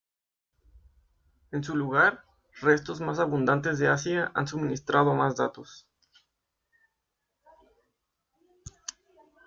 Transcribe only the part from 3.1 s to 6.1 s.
abundantes de Asia han suministrado más datos.